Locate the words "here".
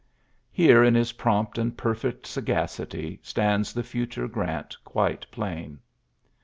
0.51-0.83